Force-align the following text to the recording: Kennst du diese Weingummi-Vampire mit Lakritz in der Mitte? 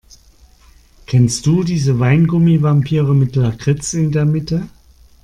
Kennst 1.05 1.45
du 1.45 1.63
diese 1.63 1.99
Weingummi-Vampire 1.99 3.13
mit 3.13 3.35
Lakritz 3.35 3.93
in 3.93 4.11
der 4.11 4.25
Mitte? 4.25 4.67